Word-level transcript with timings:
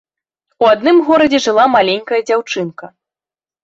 У 0.63 0.67
адным 0.71 1.03
горадзе 1.11 1.43
жыла 1.45 1.69
маленькая 1.77 2.25
дзяўчынка. 2.27 2.95